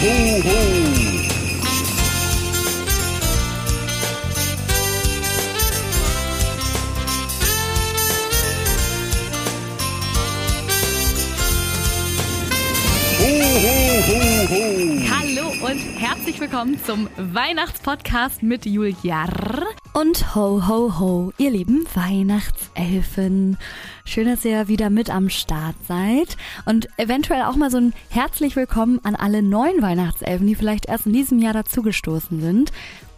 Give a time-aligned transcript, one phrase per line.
[0.00, 0.97] ho, ho.
[15.98, 19.26] Herzlich willkommen zum Weihnachtspodcast mit Julia
[19.94, 23.58] Und ho, ho, ho, ihr lieben Weihnachtselfen.
[24.04, 26.36] Schön, dass ihr wieder mit am Start seid.
[26.66, 31.06] Und eventuell auch mal so ein herzlich willkommen an alle neuen Weihnachtselfen, die vielleicht erst
[31.06, 32.70] in diesem Jahr dazugestoßen sind.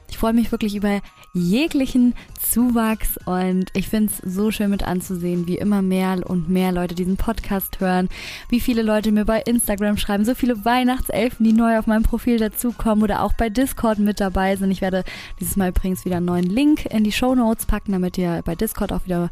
[0.08, 1.02] Ich freue mich wirklich über
[1.32, 6.72] jeglichen Zuwachs und ich finde es so schön mit anzusehen, wie immer mehr und mehr
[6.72, 8.08] Leute diesen Podcast hören,
[8.48, 12.38] wie viele Leute mir bei Instagram schreiben, so viele Weihnachtselfen, die neu auf meinem Profil
[12.38, 14.70] dazukommen oder auch bei Discord mit dabei sind.
[14.70, 15.04] Ich werde
[15.38, 18.56] dieses Mal übrigens wieder einen neuen Link in die Show Notes packen, damit ihr bei
[18.56, 19.30] Discord auch wieder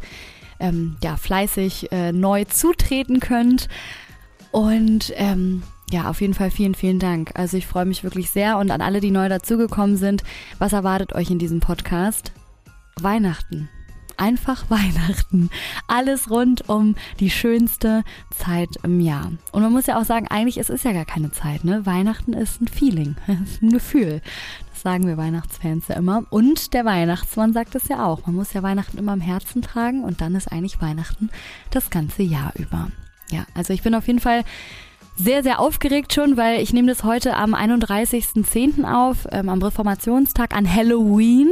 [0.60, 3.68] ähm, ja, fleißig äh, neu zutreten könnt.
[4.50, 7.32] Und ähm, ja, auf jeden Fall vielen, vielen Dank.
[7.34, 10.22] Also ich freue mich wirklich sehr und an alle, die neu dazugekommen sind,
[10.58, 12.32] was erwartet euch in diesem Podcast?
[13.00, 13.68] Weihnachten.
[14.16, 15.48] Einfach Weihnachten.
[15.86, 18.02] Alles rund um die schönste
[18.36, 19.32] Zeit im Jahr.
[19.52, 21.86] Und man muss ja auch sagen, eigentlich es ist ja gar keine Zeit, ne?
[21.86, 24.20] Weihnachten ist ein Feeling, ist ein Gefühl.
[24.72, 26.24] Das sagen wir Weihnachtsfans ja immer.
[26.30, 28.26] Und der Weihnachtsmann sagt es ja auch.
[28.26, 31.30] Man muss ja Weihnachten immer im Herzen tragen und dann ist eigentlich Weihnachten
[31.70, 32.90] das ganze Jahr über.
[33.30, 34.44] Ja, also ich bin auf jeden Fall
[35.18, 38.84] sehr, sehr aufgeregt schon, weil ich nehme das heute am 31.10.
[38.84, 41.50] auf, ähm, am Reformationstag an Halloween.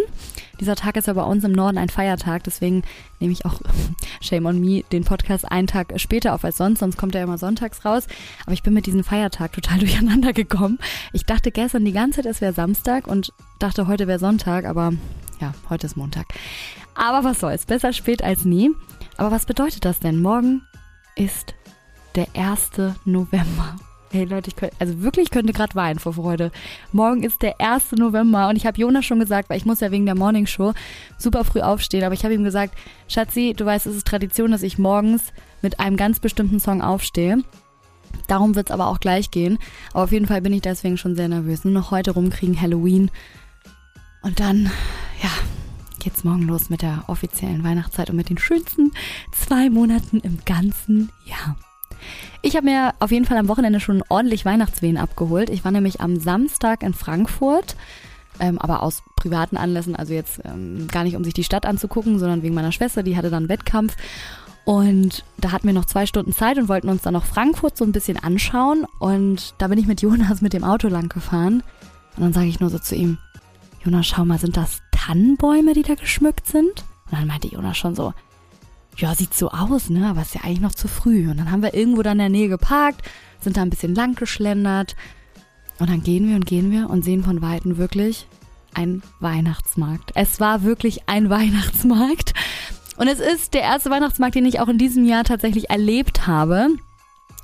[0.61, 2.83] Dieser Tag ist ja bei uns im Norden ein Feiertag, deswegen
[3.19, 3.61] nehme ich auch
[4.21, 7.39] Shame on Me den Podcast einen Tag später auf als sonst, sonst kommt er immer
[7.39, 8.07] sonntags raus.
[8.45, 10.79] Aber ich bin mit diesem Feiertag total durcheinander gekommen.
[11.13, 14.93] Ich dachte gestern die ganze Zeit, es wäre Samstag und dachte, heute wäre Sonntag, aber
[15.41, 16.27] ja, heute ist Montag.
[16.95, 18.71] Aber was soll's, besser spät als nie.
[19.17, 20.23] Aber was bedeutet das denn?
[20.23, 20.63] Morgen
[21.17, 21.55] ist
[22.17, 22.71] der 1.
[23.05, 23.77] November.
[24.11, 26.51] Hey Leute, ich könnte, also wirklich könnte gerade weinen vor Freude.
[26.93, 27.93] Morgen ist der 1.
[27.93, 30.73] November und ich habe Jonas schon gesagt, weil ich muss ja wegen der Morning Show
[31.19, 32.75] super früh aufstehen, aber ich habe ihm gesagt,
[33.09, 37.43] Schatzi, du weißt, es ist Tradition, dass ich morgens mit einem ganz bestimmten Song aufstehe.
[38.29, 39.59] Darum wird es aber auch gleich gehen.
[39.93, 41.65] Aber auf jeden Fall bin ich deswegen schon sehr nervös.
[41.65, 43.11] Nur noch heute rumkriegen Halloween.
[44.23, 44.71] Und dann,
[45.23, 45.31] ja,
[45.99, 48.93] geht's morgen los mit der offiziellen Weihnachtszeit und mit den schönsten
[49.33, 51.57] zwei Monaten im ganzen Jahr.
[52.43, 55.51] Ich habe mir auf jeden Fall am Wochenende schon ordentlich Weihnachtswehen abgeholt.
[55.51, 57.77] Ich war nämlich am Samstag in Frankfurt,
[58.39, 62.19] ähm, aber aus privaten Anlässen, also jetzt ähm, gar nicht, um sich die Stadt anzugucken,
[62.19, 63.97] sondern wegen meiner Schwester, die hatte dann Wettkampf.
[64.65, 67.85] Und da hatten wir noch zwei Stunden Zeit und wollten uns dann noch Frankfurt so
[67.85, 68.85] ein bisschen anschauen.
[68.99, 71.63] Und da bin ich mit Jonas mit dem Auto lang gefahren.
[72.17, 73.19] Und dann sage ich nur so zu ihm,
[73.85, 76.85] Jonas, schau mal, sind das Tannenbäume, die da geschmückt sind?
[77.07, 78.13] Und dann meinte Jonas schon so,
[78.99, 80.09] ja, sieht so aus, ne?
[80.09, 81.31] Aber ist ja eigentlich noch zu früh.
[81.31, 83.03] Und dann haben wir irgendwo da in der Nähe geparkt,
[83.41, 84.97] sind da ein bisschen lang geschlendert.
[85.79, 88.27] Und dann gehen wir und gehen wir und sehen von Weitem wirklich
[88.75, 90.13] ein Weihnachtsmarkt.
[90.15, 92.33] Es war wirklich ein Weihnachtsmarkt.
[92.97, 96.69] Und es ist der erste Weihnachtsmarkt, den ich auch in diesem Jahr tatsächlich erlebt habe.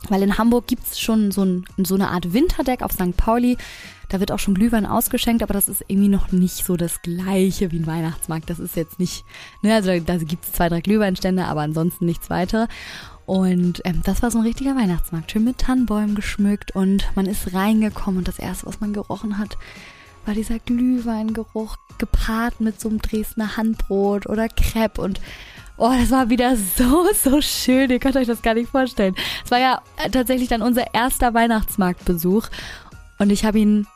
[0.09, 3.17] Weil in Hamburg gibt's schon so, ein, so eine Art Winterdeck auf St.
[3.17, 3.57] Pauli.
[4.13, 7.73] Da wird auch schon Glühwein ausgeschenkt, aber das ist irgendwie noch nicht so das gleiche
[7.73, 8.51] wie ein Weihnachtsmarkt.
[8.51, 9.25] Das ist jetzt nicht,
[9.63, 12.69] ne, also da, da gibt's zwei, drei Glühweinstände, aber ansonsten nichts weiter.
[13.25, 17.55] Und ähm, das war so ein richtiger Weihnachtsmarkt, schön mit Tannenbäumen geschmückt und man ist
[17.55, 19.57] reingekommen und das erste, was man gerochen hat,
[20.27, 25.21] war dieser Glühweingeruch gepaart mit so einem Dresdner Handbrot oder Crepe und
[25.79, 27.91] Oh, das war wieder so, so schön.
[27.91, 29.17] Ihr könnt euch das gar nicht vorstellen.
[29.43, 29.81] Es war ja
[30.13, 32.49] tatsächlich dann unser erster Weihnachtsmarktbesuch
[33.19, 33.87] und ich habe ihn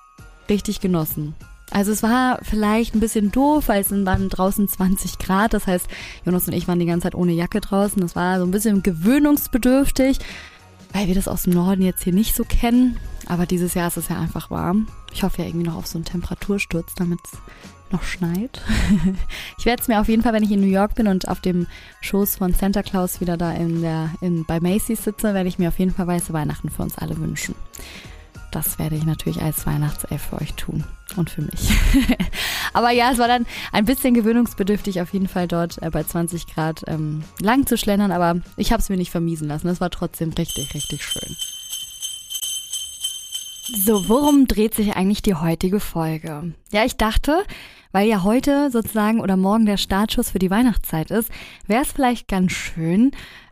[0.48, 1.34] richtig genossen.
[1.70, 5.52] Also es war vielleicht ein bisschen doof, weil es waren draußen 20 Grad.
[5.52, 5.86] Das heißt,
[6.24, 8.00] Jonas und ich waren die ganze Zeit ohne Jacke draußen.
[8.00, 10.18] Das war so ein bisschen gewöhnungsbedürftig,
[10.92, 12.98] weil wir das aus dem Norden jetzt hier nicht so kennen.
[13.26, 14.86] Aber dieses Jahr ist es ja einfach warm.
[15.12, 17.38] Ich hoffe ja irgendwie noch auf so einen Temperatursturz, damit es
[17.90, 18.62] noch schneit.
[19.58, 21.40] ich werde es mir auf jeden Fall, wenn ich in New York bin und auf
[21.40, 21.66] dem
[22.00, 25.68] Schoß von Santa Claus wieder da in der, in, bei Macy's sitze, werde ich mir
[25.68, 27.54] auf jeden Fall weiße Weihnachten für uns alle wünschen.
[28.56, 30.82] Das werde ich natürlich als Weihnachtself für euch tun
[31.16, 31.76] und für mich.
[32.72, 36.46] Aber ja, es war dann ein bisschen gewöhnungsbedürftig, auf jeden Fall dort äh, bei 20
[36.46, 39.68] Grad ähm, lang zu schlendern, aber ich habe es mir nicht vermiesen lassen.
[39.68, 41.36] Es war trotzdem richtig, richtig schön.
[43.84, 46.54] So, worum dreht sich eigentlich die heutige Folge?
[46.72, 47.42] Ja, ich dachte,
[47.92, 51.30] weil ja heute sozusagen oder morgen der Startschuss für die Weihnachtszeit ist,
[51.66, 53.10] wäre es vielleicht ganz schön,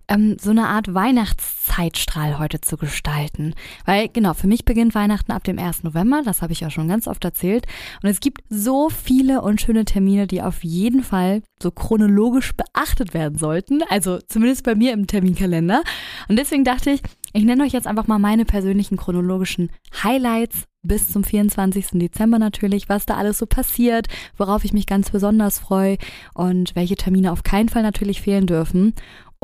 [0.08, 3.54] ähm, so eine Art Weihnachtszeitstrahl heute zu gestalten.
[3.84, 5.84] Weil genau, für mich beginnt Weihnachten ab dem 1.
[5.84, 7.66] November, das habe ich ja schon ganz oft erzählt.
[8.02, 13.14] Und es gibt so viele und schöne Termine, die auf jeden Fall so chronologisch beachtet
[13.14, 13.82] werden sollten.
[13.88, 15.82] Also zumindest bei mir im Terminkalender.
[16.28, 17.02] Und deswegen dachte ich,
[17.32, 19.70] ich nenne euch jetzt einfach mal meine persönlichen chronologischen
[20.04, 21.86] Highlights bis zum 24.
[21.94, 24.06] Dezember natürlich, was da alles so passiert,
[24.36, 25.98] worauf ich mich ganz besonders freue
[26.34, 28.94] und welche Termine auf keinen Fall natürlich fehlen dürfen.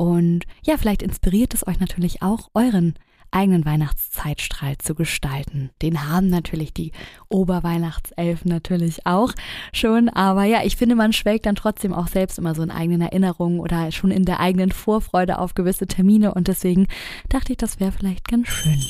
[0.01, 2.95] Und ja, vielleicht inspiriert es euch natürlich auch, euren
[3.29, 5.69] eigenen Weihnachtszeitstrahl zu gestalten.
[5.83, 6.91] Den haben natürlich die
[7.29, 9.31] Oberweihnachtselfen natürlich auch
[9.73, 10.09] schon.
[10.09, 13.59] Aber ja, ich finde, man schwelgt dann trotzdem auch selbst immer so in eigenen Erinnerungen
[13.59, 16.33] oder schon in der eigenen Vorfreude auf gewisse Termine.
[16.33, 16.87] Und deswegen
[17.29, 18.83] dachte ich, das wäre vielleicht ganz schön.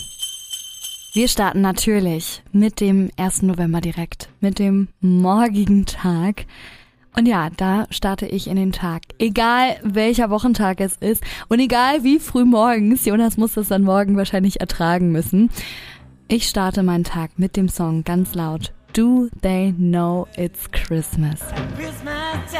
[1.12, 3.42] Wir starten natürlich mit dem 1.
[3.42, 6.46] November direkt, mit dem morgigen Tag.
[7.16, 9.02] Und ja, da starte ich in den Tag.
[9.20, 14.16] Egal welcher Wochentag es ist und egal wie früh morgens, Jonas muss das dann morgen
[14.16, 15.50] wahrscheinlich ertragen müssen.
[16.28, 18.74] Ich starte meinen Tag mit dem Song ganz laut.
[18.94, 21.40] Do they know it's Christmas?
[21.78, 22.52] Christmas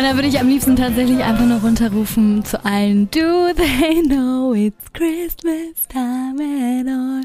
[0.00, 4.54] Und dann würde ich am liebsten tatsächlich einfach nur runterrufen zu allen Do they know
[4.54, 7.22] it's Christmas time at all?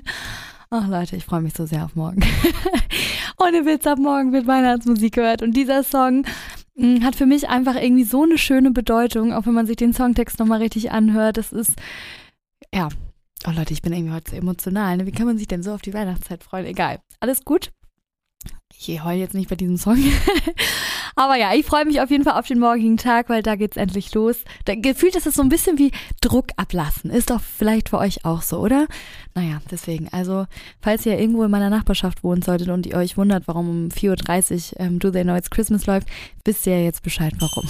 [0.71, 2.19] Ach Leute, ich freue mich so sehr auf morgen.
[3.39, 5.41] Ohne Witz, ab morgen wird Weihnachtsmusik gehört.
[5.41, 6.25] Und dieser Song
[6.75, 9.93] mm, hat für mich einfach irgendwie so eine schöne Bedeutung, auch wenn man sich den
[9.93, 11.37] Songtext nochmal richtig anhört.
[11.37, 11.71] Das ist,
[12.73, 12.89] ja,
[13.47, 14.97] oh Leute, ich bin irgendwie heute so emotional.
[14.97, 15.05] Ne?
[15.05, 16.65] Wie kann man sich denn so auf die Weihnachtszeit freuen?
[16.65, 16.99] Egal.
[17.21, 17.71] Alles gut.
[18.77, 19.97] Ich heule jetzt nicht bei diesem Song.
[21.15, 23.77] Aber ja, ich freue mich auf jeden Fall auf den morgigen Tag, weil da geht's
[23.77, 24.43] endlich los.
[24.65, 25.91] Da, gefühlt ist es so ein bisschen wie
[26.21, 27.09] Druck ablassen.
[27.09, 28.87] Ist doch vielleicht für euch auch so, oder?
[29.33, 30.09] Naja, deswegen.
[30.11, 30.45] Also,
[30.81, 34.73] falls ihr irgendwo in meiner Nachbarschaft wohnen solltet und ihr euch wundert, warum um 4.30
[34.73, 36.07] Uhr ähm, Do They Know It's Christmas läuft,
[36.43, 37.67] wisst ihr ja jetzt Bescheid, warum.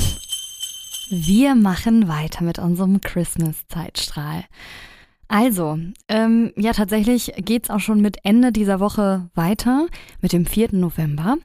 [1.12, 4.45] Wir machen weiter mit unserem Christmas-Zeitstrahl.
[5.27, 5.77] Also,
[6.07, 9.88] ähm, ja, tatsächlich geht's auch schon mit Ende dieser Woche weiter,
[10.21, 10.69] mit dem 4.
[10.74, 11.38] November.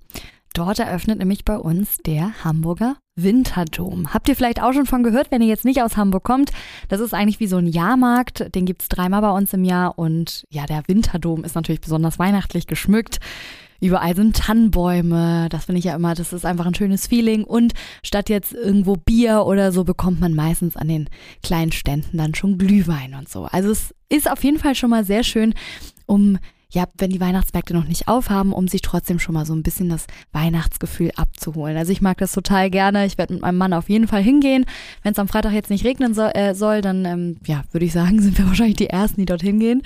[0.55, 4.13] Dort eröffnet nämlich bei uns der Hamburger Winterdom.
[4.13, 6.51] Habt ihr vielleicht auch schon von gehört, wenn ihr jetzt nicht aus Hamburg kommt?
[6.89, 8.55] Das ist eigentlich wie so ein Jahrmarkt.
[8.55, 9.99] Den gibt's dreimal bei uns im Jahr.
[9.99, 13.19] Und ja, der Winterdom ist natürlich besonders weihnachtlich geschmückt.
[13.81, 15.49] Überall sind Tannenbäume.
[15.51, 17.45] Das finde ich ja immer, das ist einfach ein schönes Feeling.
[17.45, 21.09] Und statt jetzt irgendwo Bier oder so, bekommt man meistens an den
[21.43, 23.45] kleinen Ständen dann schon Glühwein und so.
[23.45, 25.55] Also es ist auf jeden Fall schon mal sehr schön,
[26.07, 26.39] um
[26.71, 29.89] ja, wenn die Weihnachtsmärkte noch nicht aufhaben, um sich trotzdem schon mal so ein bisschen
[29.89, 31.77] das Weihnachtsgefühl abzuholen.
[31.77, 33.07] Also ich mag das total gerne.
[33.07, 34.67] Ich werde mit meinem Mann auf jeden Fall hingehen.
[35.03, 37.93] Wenn es am Freitag jetzt nicht regnen soll, äh, soll dann ähm, ja, würde ich
[37.93, 39.83] sagen, sind wir wahrscheinlich die Ersten, die dorthin gehen.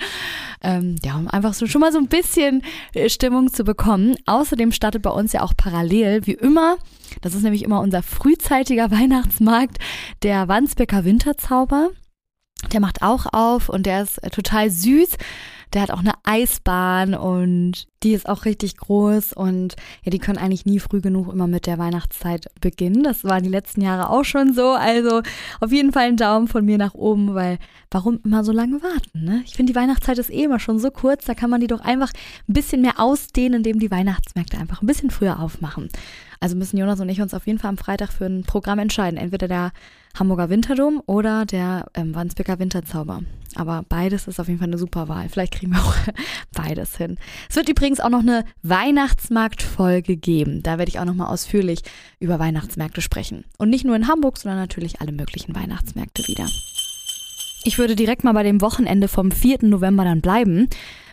[0.61, 2.61] Ähm, ja, um einfach so schon mal so ein bisschen
[2.93, 4.15] äh, Stimmung zu bekommen.
[4.25, 6.77] Außerdem startet bei uns ja auch parallel, wie immer,
[7.21, 9.77] das ist nämlich immer unser frühzeitiger Weihnachtsmarkt,
[10.23, 11.89] der Wandsbecker Winterzauber.
[12.71, 15.17] Der macht auch auf und der ist äh, total süß.
[15.73, 20.37] Der hat auch eine Eisbahn und die ist auch richtig groß und ja, die können
[20.37, 23.03] eigentlich nie früh genug immer mit der Weihnachtszeit beginnen.
[23.03, 24.69] Das war die letzten Jahre auch schon so.
[24.69, 25.21] Also
[25.59, 27.57] auf jeden Fall ein Daumen von mir nach oben, weil
[27.89, 29.23] warum immer so lange warten?
[29.23, 29.41] Ne?
[29.45, 31.25] Ich finde, die Weihnachtszeit ist eh immer schon so kurz.
[31.25, 32.11] Da kann man die doch einfach
[32.47, 35.89] ein bisschen mehr ausdehnen, indem die Weihnachtsmärkte einfach ein bisschen früher aufmachen.
[36.39, 39.17] Also müssen Jonas und ich uns auf jeden Fall am Freitag für ein Programm entscheiden.
[39.17, 39.71] Entweder der
[40.15, 43.21] Hamburger Winterdom oder der ähm, Wandsbeker Winterzauber.
[43.55, 45.29] Aber beides ist auf jeden Fall eine super Wahl.
[45.29, 45.95] Vielleicht kriegen wir auch
[46.53, 47.17] beides hin.
[47.49, 50.61] Es wird übrigens auch noch eine Weihnachtsmarktfolge geben.
[50.61, 51.79] Da werde ich auch nochmal ausführlich
[52.19, 53.45] über Weihnachtsmärkte sprechen.
[53.57, 56.47] Und nicht nur in Hamburg, sondern natürlich alle möglichen Weihnachtsmärkte wieder.
[57.63, 59.59] Ich würde direkt mal bei dem Wochenende vom 4.
[59.63, 60.67] November dann bleiben,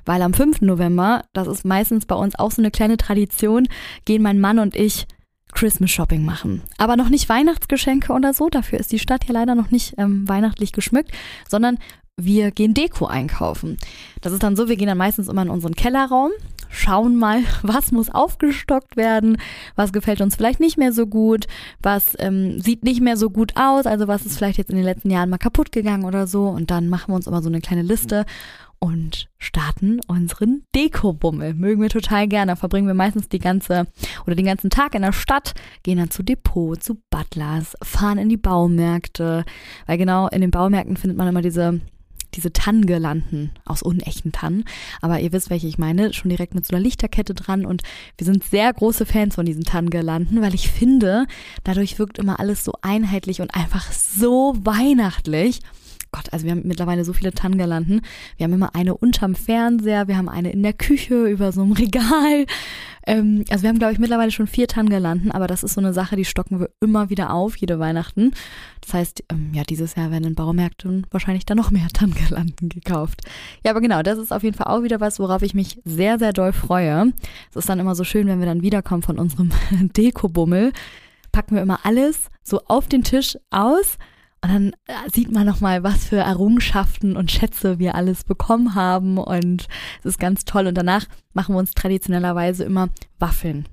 [0.04, 0.60] weil am 5.
[0.62, 3.68] November, das ist meistens bei uns auch so eine kleine Tradition,
[4.04, 5.06] gehen mein Mann und ich
[5.52, 6.62] Christmas Shopping machen.
[6.78, 10.28] Aber noch nicht Weihnachtsgeschenke oder so, dafür ist die Stadt hier leider noch nicht ähm,
[10.28, 11.12] weihnachtlich geschmückt,
[11.48, 11.78] sondern
[12.16, 13.78] wir gehen Deko einkaufen.
[14.20, 16.30] Das ist dann so, wir gehen dann meistens immer in unseren Kellerraum,
[16.68, 19.38] schauen mal, was muss aufgestockt werden,
[19.76, 21.46] was gefällt uns vielleicht nicht mehr so gut,
[21.82, 24.84] was ähm, sieht nicht mehr so gut aus, also was ist vielleicht jetzt in den
[24.84, 26.48] letzten Jahren mal kaputt gegangen oder so.
[26.48, 28.24] Und dann machen wir uns immer so eine kleine Liste
[28.82, 31.54] und starten unseren Dekobummel.
[31.54, 32.56] Mögen wir total gerne.
[32.56, 33.86] Verbringen wir meistens die ganze
[34.26, 38.28] oder den ganzen Tag in der Stadt, gehen dann zu Depot, zu Butlers, fahren in
[38.28, 39.44] die Baumärkte,
[39.86, 41.80] weil genau in den Baumärkten findet man immer diese
[42.34, 44.64] diese Tannengirlanden aus unechten Tannen.
[45.02, 47.66] Aber ihr wisst, welche ich meine, schon direkt mit so einer Lichterkette dran.
[47.66, 47.82] Und
[48.16, 51.26] wir sind sehr große Fans von diesen Tannengirlanden, weil ich finde,
[51.62, 55.60] dadurch wirkt immer alles so einheitlich und einfach so weihnachtlich.
[56.12, 58.02] Gott, also wir haben mittlerweile so viele Tannengirlanden.
[58.36, 61.72] Wir haben immer eine unterm Fernseher, wir haben eine in der Küche über so einem
[61.72, 62.46] Regal.
[63.06, 65.94] Ähm, also wir haben, glaube ich, mittlerweile schon vier Tannengirlanden, aber das ist so eine
[65.94, 68.32] Sache, die stocken wir immer wieder auf, jede Weihnachten.
[68.82, 73.22] Das heißt, ähm, ja, dieses Jahr werden in Baumärkten wahrscheinlich dann noch mehr Tannengirlanden gekauft.
[73.64, 76.18] Ja, aber genau, das ist auf jeden Fall auch wieder was, worauf ich mich sehr,
[76.18, 77.12] sehr doll freue.
[77.50, 79.50] Es ist dann immer so schön, wenn wir dann wiederkommen von unserem
[79.96, 80.72] Dekobummel
[81.32, 83.96] packen wir immer alles so auf den Tisch aus
[84.42, 89.16] und dann äh, sieht man nochmal, was für Errungenschaften und Schätze wir alles bekommen haben.
[89.16, 89.68] Und
[90.00, 90.66] es ist ganz toll.
[90.66, 92.88] Und danach machen wir uns traditionellerweise immer
[93.20, 93.68] Waffeln.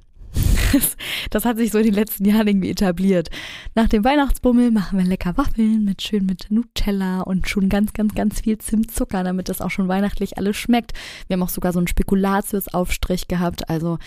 [0.72, 0.96] Das,
[1.32, 3.30] das, hat sich so in den letzten Jahren irgendwie etabliert.
[3.74, 8.14] Nach dem Weihnachtsbummel machen wir lecker Waffeln mit schön mit Nutella und schon ganz, ganz,
[8.14, 10.94] ganz viel Zimtzucker, damit das auch schon weihnachtlich alles schmeckt.
[11.28, 13.70] Wir haben auch sogar so einen Spekulatius-Aufstrich gehabt.
[13.72, 13.98] Also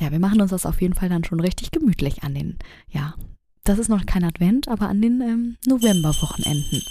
[0.00, 3.14] ja, wir machen uns das auf jeden Fall dann schon richtig gemütlich an den ja,
[3.64, 6.82] das ist noch kein Advent, aber an den ähm, Novemberwochenenden.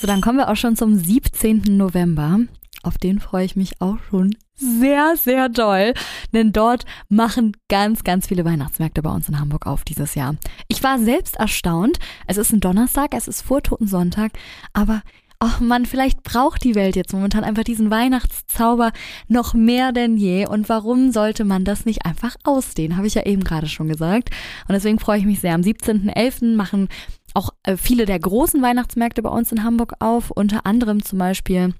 [0.00, 1.76] So, dann kommen wir auch schon zum 17.
[1.76, 2.38] November.
[2.82, 5.94] Auf den freue ich mich auch schon sehr, sehr doll,
[6.32, 10.36] denn dort machen ganz, ganz viele Weihnachtsmärkte bei uns in Hamburg auf dieses Jahr.
[10.68, 11.98] Ich war selbst erstaunt.
[12.26, 14.32] Es ist ein Donnerstag, es ist Vortotensonntag,
[14.72, 15.02] aber
[15.40, 18.92] ach man, vielleicht braucht die Welt jetzt momentan einfach diesen Weihnachtszauber
[19.26, 20.46] noch mehr denn je.
[20.46, 22.96] Und warum sollte man das nicht einfach ausdehnen?
[22.98, 24.30] Habe ich ja eben gerade schon gesagt.
[24.68, 25.54] Und deswegen freue ich mich sehr.
[25.54, 26.54] Am 17.11.
[26.54, 26.88] machen
[27.32, 30.30] auch äh, viele der großen Weihnachtsmärkte bei uns in Hamburg auf.
[30.30, 31.72] Unter anderem zum Beispiel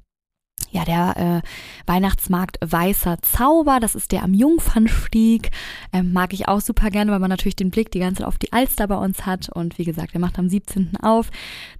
[0.71, 5.51] ja, der äh, Weihnachtsmarkt Weißer Zauber, das ist der am Jungfernstieg.
[5.93, 8.39] Ähm, mag ich auch super gerne, weil man natürlich den Blick die ganze Zeit auf
[8.39, 9.49] die Alster bei uns hat.
[9.49, 10.93] Und wie gesagt, der macht am 17.
[11.03, 11.31] auf.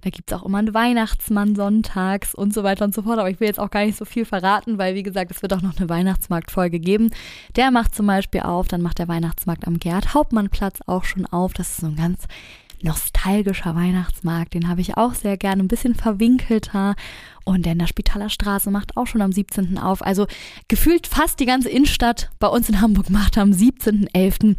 [0.01, 3.19] Da gibt's auch immer einen Weihnachtsmann sonntags und so weiter und so fort.
[3.19, 5.53] Aber ich will jetzt auch gar nicht so viel verraten, weil wie gesagt, es wird
[5.53, 7.11] auch noch eine Weihnachtsmarktfolge geben.
[7.55, 11.53] Der macht zum Beispiel auf, dann macht der Weihnachtsmarkt am Gerd Hauptmannplatz auch schon auf.
[11.53, 12.27] Das ist so ein ganz
[12.83, 14.53] nostalgischer Weihnachtsmarkt.
[14.53, 16.95] Den habe ich auch sehr gerne, ein bisschen verwinkelter.
[17.43, 19.77] Und der in der Spitaler Straße macht auch schon am 17.
[19.77, 20.03] auf.
[20.03, 20.27] Also
[20.67, 24.55] gefühlt fast die ganze Innenstadt bei uns in Hamburg macht am 17.11.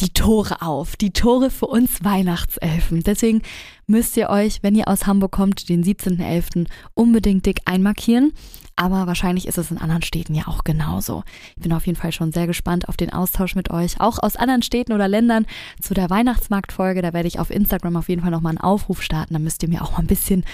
[0.00, 0.96] die Tore auf.
[0.96, 3.02] Die Tore für uns Weihnachtselfen.
[3.02, 3.42] Deswegen
[3.86, 6.66] müsst ihr euch, wenn ihr aus Hamburg kommt, den 17.11.
[6.94, 8.32] unbedingt dick einmarkieren.
[8.76, 11.22] Aber wahrscheinlich ist es in anderen Städten ja auch genauso.
[11.56, 14.36] Ich bin auf jeden Fall schon sehr gespannt auf den Austausch mit euch, auch aus
[14.36, 15.46] anderen Städten oder Ländern
[15.80, 17.00] zu der Weihnachtsmarktfolge.
[17.00, 19.34] Da werde ich auf Instagram auf jeden Fall nochmal einen Aufruf starten.
[19.34, 20.44] Da müsst ihr mir auch mal ein bisschen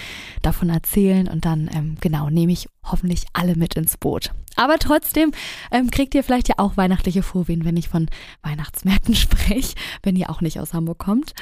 [0.43, 4.31] davon erzählen und dann, ähm, genau, nehme ich hoffentlich alle mit ins Boot.
[4.55, 5.31] Aber trotzdem
[5.71, 8.07] ähm, kriegt ihr vielleicht ja auch weihnachtliche Vorwehen, wenn ich von
[8.43, 11.33] Weihnachtsmärkten spreche, wenn ihr auch nicht aus Hamburg kommt.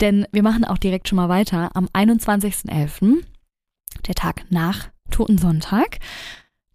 [0.00, 1.70] Denn wir machen auch direkt schon mal weiter.
[1.74, 3.22] Am 21.11.,
[4.06, 5.98] der Tag nach Totensonntag.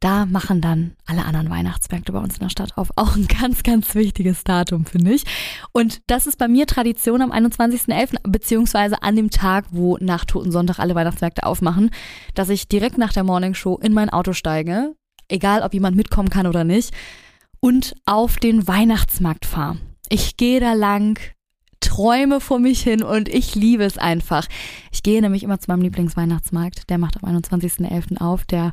[0.01, 2.89] Da machen dann alle anderen Weihnachtsmärkte bei uns in der Stadt auf.
[2.95, 5.25] Auch ein ganz, ganz wichtiges Datum, finde ich.
[5.73, 10.79] Und das ist bei mir Tradition am 21.11., beziehungsweise an dem Tag, wo nach Totensonntag
[10.79, 11.91] alle Weihnachtsmärkte aufmachen,
[12.33, 14.95] dass ich direkt nach der Morningshow in mein Auto steige,
[15.31, 16.93] egal ob jemand mitkommen kann oder nicht,
[17.59, 19.77] und auf den Weihnachtsmarkt fahre.
[20.09, 21.19] Ich gehe da lang,
[21.79, 24.47] träume vor mich hin und ich liebe es einfach.
[24.91, 26.89] Ich gehe nämlich immer zu meinem Lieblingsweihnachtsmarkt.
[26.89, 28.19] Der macht am 21.11.
[28.19, 28.45] auf.
[28.45, 28.71] Der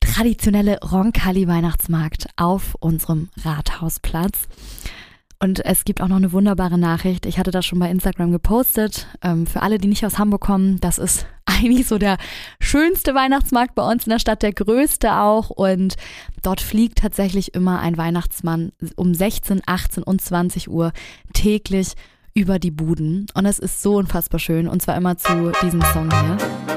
[0.00, 4.48] traditionelle Roncalli-Weihnachtsmarkt auf unserem Rathausplatz.
[5.44, 7.26] Und es gibt auch noch eine wunderbare Nachricht.
[7.26, 9.08] Ich hatte das schon bei Instagram gepostet.
[9.22, 12.16] Ähm, für alle, die nicht aus Hamburg kommen, das ist eigentlich so der
[12.60, 15.50] schönste Weihnachtsmarkt bei uns in der Stadt, der größte auch.
[15.50, 15.96] Und
[16.40, 20.92] dort fliegt tatsächlich immer ein Weihnachtsmann um 16, 18 und 20 Uhr
[21.34, 21.92] täglich
[22.32, 23.26] über die Buden.
[23.34, 24.66] Und es ist so unfassbar schön.
[24.66, 26.73] Und zwar immer zu diesem Song hier.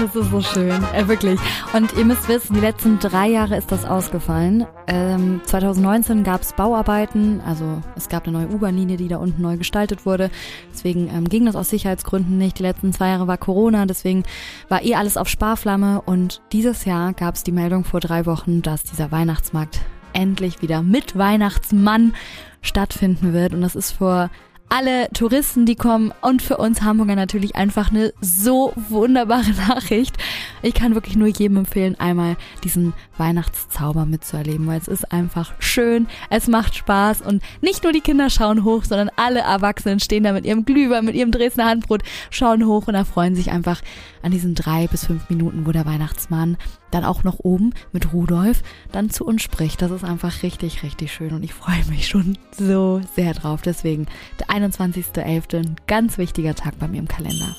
[0.00, 0.82] Das ist so schön.
[0.94, 1.38] Äh, wirklich.
[1.74, 4.66] Und ihr müsst wissen, die letzten drei Jahre ist das ausgefallen.
[4.86, 9.58] Ähm, 2019 gab es Bauarbeiten, also es gab eine neue U-Bahn-Linie, die da unten neu
[9.58, 10.30] gestaltet wurde.
[10.72, 12.58] Deswegen ähm, ging das aus Sicherheitsgründen nicht.
[12.58, 14.22] Die letzten zwei Jahre war Corona, deswegen
[14.68, 16.00] war eh alles auf Sparflamme.
[16.00, 19.80] Und dieses Jahr gab es die Meldung vor drei Wochen, dass dieser Weihnachtsmarkt
[20.14, 22.14] endlich wieder mit Weihnachtsmann
[22.62, 23.52] stattfinden wird.
[23.52, 24.30] Und das ist vor
[24.70, 30.16] alle Touristen, die kommen und für uns Hamburger natürlich einfach eine so wunderbare Nachricht.
[30.62, 36.06] Ich kann wirklich nur jedem empfehlen, einmal diesen Weihnachtszauber mitzuerleben, weil es ist einfach schön,
[36.30, 40.32] es macht Spaß und nicht nur die Kinder schauen hoch, sondern alle Erwachsenen stehen da
[40.32, 43.82] mit ihrem Glühwein, mit ihrem Dresdner Handbrot, schauen hoch und erfreuen sich einfach
[44.22, 46.56] an diesen drei bis fünf Minuten, wo der Weihnachtsmann
[46.90, 49.82] dann auch noch oben mit Rudolf dann zu uns spricht.
[49.82, 53.62] Das ist einfach richtig, richtig schön und ich freue mich schon so sehr drauf.
[53.62, 54.06] Deswegen
[54.38, 55.56] der 21.11.
[55.56, 57.54] ein ganz wichtiger Tag bei mir im Kalender.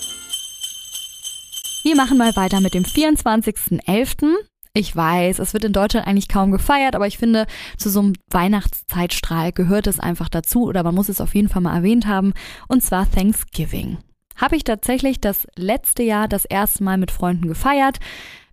[1.84, 4.36] Wir machen mal weiter mit dem 24.11.
[4.74, 7.46] Ich weiß, es wird in Deutschland eigentlich kaum gefeiert, aber ich finde,
[7.78, 11.62] zu so einem Weihnachtszeitstrahl gehört es einfach dazu oder man muss es auf jeden Fall
[11.62, 12.34] mal erwähnt haben,
[12.70, 13.98] und zwar Thanksgiving.
[14.38, 18.00] Habe ich tatsächlich das letzte Jahr das erste Mal mit Freunden gefeiert.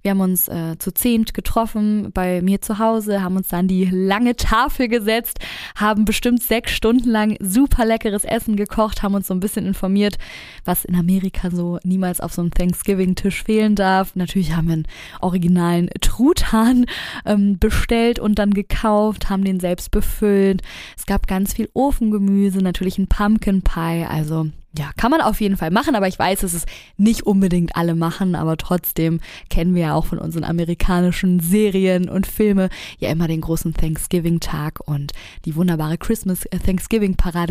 [0.02, 3.85] Wir haben uns äh, zu zehnt getroffen bei mir zu Hause, haben uns dann die
[3.85, 5.38] lange Tafel gesetzt,
[5.76, 10.17] haben bestimmt sechs Stunden lang super leckeres Essen gekocht, haben uns so ein bisschen informiert,
[10.64, 14.14] was in Amerika so niemals auf so einem Thanksgiving-Tisch fehlen darf.
[14.14, 14.87] Natürlich haben wir einen
[15.21, 16.87] originalen Truthahn
[17.26, 20.62] ähm, bestellt und dann gekauft, haben den selbst befüllt.
[20.97, 24.47] Es gab ganz viel Ofengemüse, natürlich ein Pumpkin Pie, also
[24.78, 26.64] ja, kann man auf jeden Fall machen, aber ich weiß, dass es
[26.97, 29.20] nicht unbedingt alle machen, aber trotzdem
[29.50, 32.68] kennen wir ja auch von unseren amerikanischen Serien und Filme
[32.99, 35.12] ja immer den großen Thanksgiving-Tag und
[35.44, 36.58] die wunderbare Christmas äh,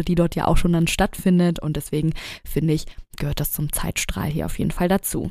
[0.07, 2.13] die dort ja auch schon dann stattfindet und deswegen
[2.45, 2.85] finde ich,
[3.17, 5.29] gehört das zum Zeitstrahl hier auf jeden Fall dazu.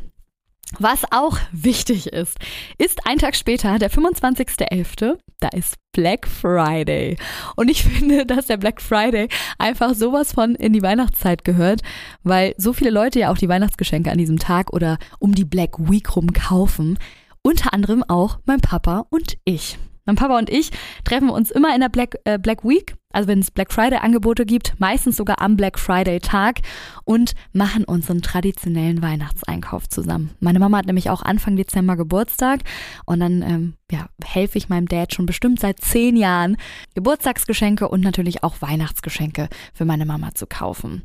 [0.78, 2.38] Was auch wichtig ist,
[2.76, 7.16] ist ein Tag später, der 25.11., da ist Black Friday.
[7.54, 11.82] Und ich finde, dass der Black Friday einfach sowas von in die Weihnachtszeit gehört,
[12.24, 15.78] weil so viele Leute ja auch die Weihnachtsgeschenke an diesem Tag oder um die Black
[15.78, 16.98] Week rum kaufen.
[17.42, 19.78] Unter anderem auch mein Papa und ich.
[20.06, 20.70] Mein Papa und ich
[21.04, 24.46] treffen uns immer in der Black, äh, Black Week, also wenn es Black Friday Angebote
[24.46, 26.60] gibt, meistens sogar am Black Friday Tag
[27.04, 30.30] und machen unseren traditionellen Weihnachtseinkauf zusammen.
[30.38, 32.60] Meine Mama hat nämlich auch Anfang Dezember Geburtstag
[33.04, 36.56] und dann ähm, ja, helfe ich meinem Dad schon bestimmt seit zehn Jahren,
[36.94, 41.02] Geburtstagsgeschenke und natürlich auch Weihnachtsgeschenke für meine Mama zu kaufen.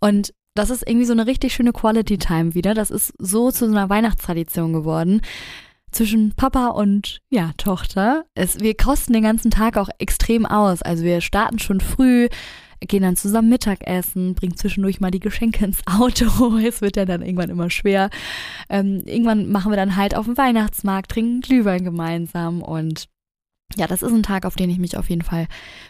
[0.00, 2.74] Und das ist irgendwie so eine richtig schöne Quality Time wieder.
[2.74, 5.20] Das ist so zu so einer Weihnachtstradition geworden
[5.90, 8.24] zwischen Papa und ja, Tochter.
[8.34, 10.82] Es, wir kosten den ganzen Tag auch extrem aus.
[10.82, 12.28] Also wir starten schon früh,
[12.80, 16.56] gehen dann zusammen Mittagessen, bringen zwischendurch mal die Geschenke ins Auto.
[16.66, 18.10] Es wird ja dann irgendwann immer schwer.
[18.68, 23.08] Ähm, irgendwann machen wir dann halt auf dem Weihnachtsmarkt, trinken Glühwein gemeinsam und
[23.76, 25.46] ja, das ist ein Tag, auf den ich mich auf jeden Fall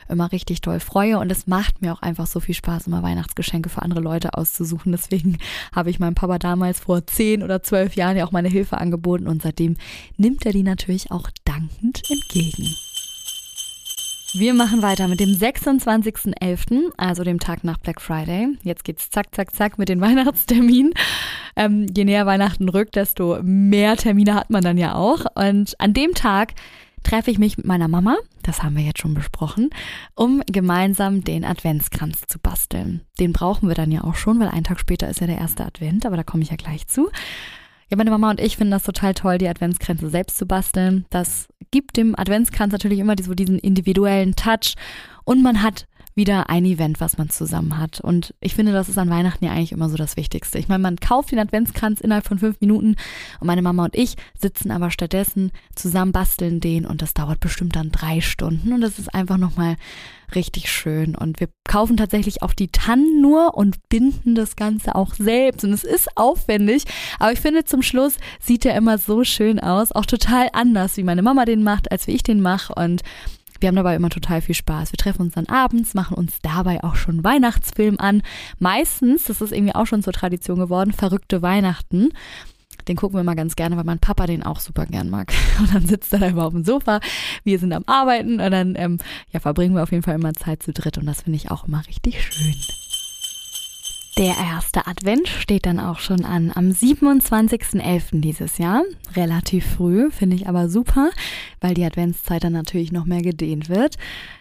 [0.08, 3.68] immer richtig toll freue und es macht mir auch einfach so viel Spaß, immer Weihnachtsgeschenke
[3.68, 4.92] für andere Leute auszusuchen.
[4.92, 5.38] Deswegen
[5.74, 9.28] habe ich meinem Papa damals vor zehn oder zwölf Jahren ja auch meine Hilfe angeboten
[9.28, 9.76] und seitdem
[10.16, 12.74] nimmt er die natürlich auch dankend entgegen.
[14.34, 18.58] Wir machen weiter mit dem 26.11., also dem Tag nach Black Friday.
[18.62, 20.92] Jetzt geht's zack, zack, zack mit den Weihnachtsterminen.
[21.56, 25.24] Ähm, je näher Weihnachten rückt, desto mehr Termine hat man dann ja auch.
[25.34, 26.52] Und an dem Tag
[27.02, 29.70] treffe ich mich mit meiner Mama, das haben wir jetzt schon besprochen,
[30.14, 33.02] um gemeinsam den Adventskranz zu basteln.
[33.18, 35.64] Den brauchen wir dann ja auch schon, weil einen Tag später ist ja der erste
[35.64, 37.10] Advent, aber da komme ich ja gleich zu.
[37.90, 41.06] Ja, meine Mama und ich finden das total toll, die Adventskränze selbst zu basteln.
[41.08, 44.74] Das gibt dem Adventskranz natürlich immer so diesen individuellen Touch
[45.24, 45.86] und man hat
[46.18, 48.00] wieder ein Event, was man zusammen hat.
[48.00, 50.58] Und ich finde, das ist an Weihnachten ja eigentlich immer so das Wichtigste.
[50.58, 52.96] Ich meine, man kauft den Adventskranz innerhalb von fünf Minuten
[53.40, 57.76] und meine Mama und ich sitzen aber stattdessen zusammen, basteln den und das dauert bestimmt
[57.76, 59.76] dann drei Stunden und das ist einfach nochmal
[60.34, 61.14] richtig schön.
[61.14, 65.64] Und wir kaufen tatsächlich auch die Tannen nur und binden das Ganze auch selbst.
[65.64, 66.84] Und es ist aufwendig,
[67.18, 71.04] aber ich finde zum Schluss sieht er immer so schön aus, auch total anders, wie
[71.04, 72.74] meine Mama den macht, als wie ich den mache.
[72.74, 73.02] Und
[73.60, 74.92] wir haben dabei immer total viel Spaß.
[74.92, 78.22] Wir treffen uns dann abends, machen uns dabei auch schon Weihnachtsfilm an.
[78.58, 82.10] Meistens, das ist irgendwie auch schon zur Tradition geworden, verrückte Weihnachten.
[82.86, 85.32] Den gucken wir mal ganz gerne, weil mein Papa den auch super gern mag.
[85.58, 87.00] Und dann sitzt er da immer auf dem Sofa.
[87.44, 88.98] Wir sind am Arbeiten und dann ähm,
[89.32, 90.96] ja, verbringen wir auf jeden Fall immer Zeit zu dritt.
[90.96, 92.54] Und das finde ich auch immer richtig schön.
[94.18, 98.20] Der erste Advent steht dann auch schon an, am 27.11.
[98.20, 98.82] dieses Jahr.
[99.14, 101.10] Relativ früh, finde ich aber super,
[101.60, 103.94] weil die Adventszeit dann natürlich noch mehr gedehnt wird.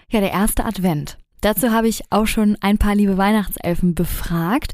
[0.09, 1.19] Ja, der erste Advent.
[1.41, 4.73] Dazu habe ich auch schon ein paar liebe Weihnachtselfen befragt,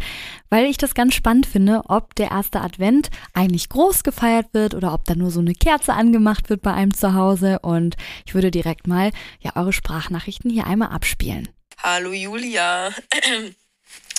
[0.50, 4.94] weil ich das ganz spannend finde, ob der erste Advent eigentlich groß gefeiert wird oder
[4.94, 7.60] ob da nur so eine Kerze angemacht wird bei einem zu Hause.
[7.60, 9.12] Und ich würde direkt mal
[9.42, 11.50] ja eure Sprachnachrichten hier einmal abspielen.
[11.78, 12.92] Hallo Julia.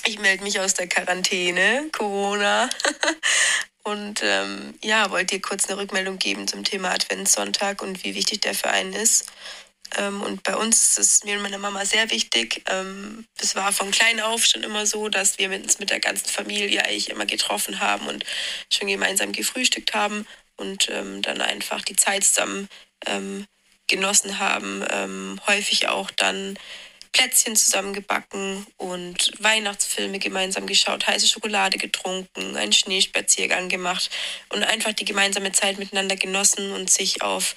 [0.07, 2.69] Ich melde mich aus der Quarantäne, Corona.
[3.83, 8.41] Und ähm, ja, wollte dir kurz eine Rückmeldung geben zum Thema Adventssonntag und wie wichtig
[8.41, 9.31] der für einen ist.
[9.97, 12.63] Ähm, und bei uns ist es mir und meiner Mama sehr wichtig.
[12.67, 16.27] Ähm, es war von klein auf schon immer so, dass wir uns mit der ganzen
[16.27, 18.25] Familie eigentlich immer getroffen haben und
[18.71, 22.69] schon gemeinsam gefrühstückt haben und ähm, dann einfach die Zeit zusammen
[23.05, 23.45] ähm,
[23.87, 24.83] genossen haben.
[24.89, 26.57] Ähm, häufig auch dann
[27.15, 34.09] Plätzchen zusammengebacken und Weihnachtsfilme gemeinsam geschaut, heiße Schokolade getrunken, einen Schneespaziergang gemacht
[34.49, 37.55] und einfach die gemeinsame Zeit miteinander genossen und sich auf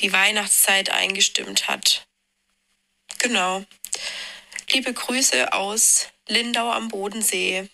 [0.00, 2.06] die Weihnachtszeit eingestimmt hat.
[3.18, 3.64] Genau.
[4.70, 7.66] Liebe Grüße aus Lindau am Bodensee.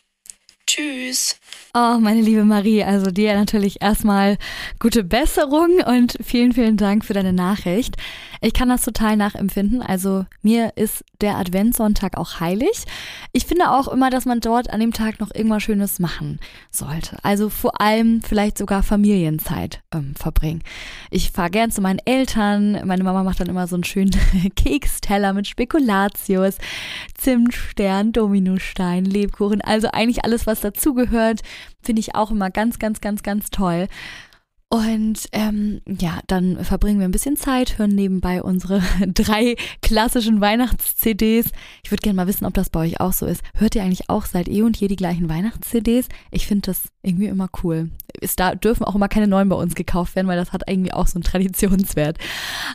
[0.68, 1.36] Tschüss.
[1.78, 4.38] Oh, meine liebe Marie, also dir natürlich erstmal
[4.78, 7.98] gute Besserung und vielen, vielen Dank für deine Nachricht.
[8.40, 9.82] Ich kann das total nachempfinden.
[9.82, 12.84] Also mir ist der Adventssonntag auch heilig.
[13.32, 16.38] Ich finde auch immer, dass man dort an dem Tag noch irgendwas Schönes machen
[16.70, 17.18] sollte.
[17.22, 20.62] Also vor allem vielleicht sogar Familienzeit ähm, verbringen.
[21.10, 22.86] Ich fahre gern zu meinen Eltern.
[22.86, 24.16] Meine Mama macht dann immer so einen schönen
[24.56, 26.56] Keksteller mit Spekulatius,
[27.14, 29.60] Zimtstern, Dominostein, Lebkuchen.
[29.60, 31.42] Also eigentlich alles, was dazugehört.
[31.82, 33.88] Finde ich auch immer ganz, ganz, ganz, ganz toll.
[34.68, 41.52] Und ähm, ja, dann verbringen wir ein bisschen Zeit, hören nebenbei unsere drei klassischen Weihnachts-CDs.
[41.84, 43.42] Ich würde gerne mal wissen, ob das bei euch auch so ist.
[43.54, 46.08] Hört ihr eigentlich auch seit eh und je die gleichen Weihnachts-CDs?
[46.32, 47.90] Ich finde das irgendwie immer cool.
[48.20, 50.92] Es da dürfen auch immer keine neuen bei uns gekauft werden, weil das hat irgendwie
[50.92, 52.18] auch so einen Traditionswert.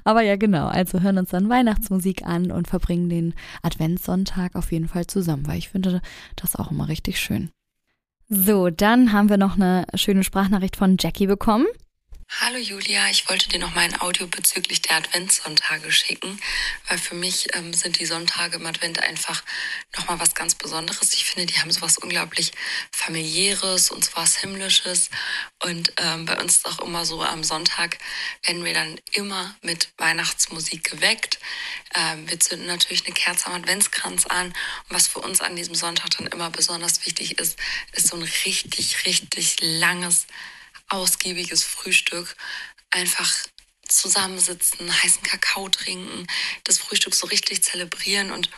[0.05, 0.67] Aber ja, genau.
[0.67, 5.57] Also hören uns dann Weihnachtsmusik an und verbringen den Adventssonntag auf jeden Fall zusammen, weil
[5.57, 6.01] ich finde
[6.37, 7.49] das auch immer richtig schön.
[8.33, 11.65] So, dann haben wir noch eine schöne Sprachnachricht von Jackie bekommen.
[12.39, 16.39] Hallo Julia, ich wollte dir noch mal ein Audio bezüglich der Adventssonntage schicken,
[16.87, 19.43] weil für mich ähm, sind die Sonntage im Advent einfach
[19.97, 21.13] noch mal was ganz Besonderes.
[21.13, 22.53] Ich finde, die haben so was unglaublich
[22.91, 25.09] familiäres und so was himmlisches
[25.61, 27.97] und ähm, bei uns ist auch immer so am Sonntag
[28.43, 31.37] werden wir dann immer mit Weihnachtsmusik geweckt.
[31.93, 34.55] Ähm, wir zünden natürlich eine Kerze am Adventskranz an und
[34.89, 37.59] was für uns an diesem Sonntag dann immer besonders wichtig ist,
[37.91, 40.27] ist so ein richtig richtig langes
[40.91, 42.35] ausgiebiges Frühstück,
[42.89, 43.31] einfach
[43.87, 46.27] zusammensitzen, heißen Kakao trinken,
[46.63, 48.49] das Frühstück so richtig zelebrieren und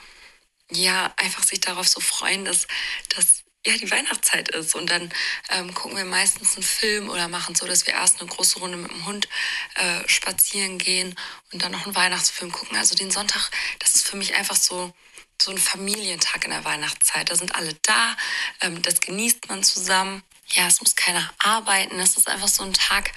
[0.71, 2.67] ja, einfach sich darauf so freuen, dass,
[3.09, 4.75] dass ja die Weihnachtszeit ist.
[4.75, 5.13] Und dann
[5.49, 8.77] ähm, gucken wir meistens einen Film oder machen so, dass wir erst eine große Runde
[8.77, 9.27] mit dem Hund
[9.75, 11.15] äh, spazieren gehen
[11.51, 12.77] und dann noch einen Weihnachtsfilm gucken.
[12.77, 14.93] Also den Sonntag, das ist für mich einfach so,
[15.41, 17.29] so ein Familientag in der Weihnachtszeit.
[17.29, 18.17] Da sind alle da,
[18.61, 21.99] ähm, das genießt man zusammen ja, es muss keiner arbeiten.
[21.99, 23.11] Es ist einfach so ein Tag,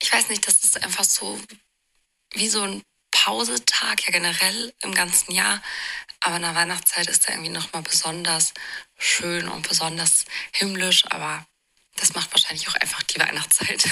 [0.00, 1.40] ich weiß nicht, das ist einfach so
[2.34, 5.62] wie so ein Pausetag, ja generell im ganzen Jahr.
[6.20, 8.54] Aber in der Weihnachtszeit ist er irgendwie nochmal besonders
[8.98, 11.04] schön und besonders himmlisch.
[11.06, 11.44] Aber
[11.96, 13.84] das macht wahrscheinlich auch einfach die Weihnachtszeit.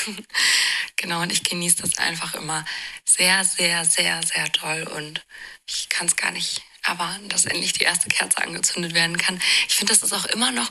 [0.96, 2.64] genau, und ich genieße das einfach immer
[3.04, 4.85] sehr, sehr, sehr, sehr toll.
[4.85, 5.24] Und
[5.66, 9.40] ich kann es gar nicht erwarten, dass endlich die erste Kerze angezündet werden kann.
[9.68, 10.70] Ich finde, das ist auch immer noch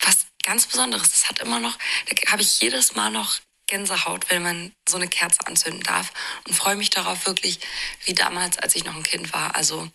[0.00, 1.10] was ganz Besonderes.
[1.10, 1.76] Das hat immer noch,
[2.06, 6.12] da habe ich jedes Mal noch Gänsehaut, wenn man so eine Kerze anzünden darf
[6.46, 7.60] und freue mich darauf wirklich,
[8.04, 9.56] wie damals, als ich noch ein Kind war.
[9.56, 9.88] Also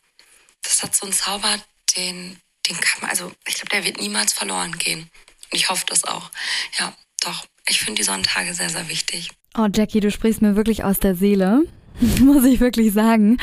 [0.64, 1.56] das hat so einen Zauber,
[1.96, 5.10] den, den kann man, also ich glaube, der wird niemals verloren gehen.
[5.52, 6.32] Und ich hoffe das auch.
[6.80, 7.46] Ja, doch.
[7.68, 9.30] Ich finde die Sonntage sehr, sehr wichtig.
[9.56, 11.64] Oh, Jackie, du sprichst mir wirklich aus der Seele,
[12.20, 13.38] muss ich wirklich sagen.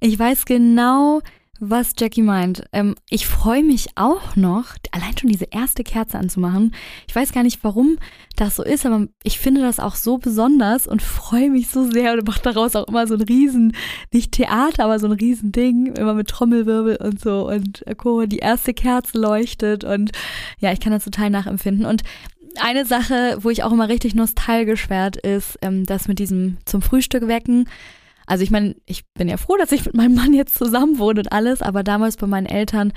[0.00, 1.22] Ich weiß genau,
[1.60, 2.64] was Jackie meint.
[2.72, 6.74] Ähm, ich freue mich auch noch, allein schon diese erste Kerze anzumachen.
[7.06, 7.98] Ich weiß gar nicht, warum
[8.36, 12.14] das so ist, aber ich finde das auch so besonders und freue mich so sehr
[12.14, 13.76] und mache daraus auch immer so ein riesen,
[14.12, 18.38] nicht Theater, aber so ein riesen Ding, immer mit Trommelwirbel und so und Chor, die
[18.38, 20.12] erste Kerze leuchtet und
[20.58, 22.02] ja, ich kann das total nachempfinden und
[22.60, 26.82] eine Sache, wo ich auch immer richtig nostalgisch werde, ist ähm, das mit diesem zum
[26.82, 27.68] Frühstück wecken.
[28.30, 31.18] Also ich meine, ich bin ja froh, dass ich mit meinem Mann jetzt zusammen wohne
[31.18, 32.92] und alles, aber damals bei meinen Eltern,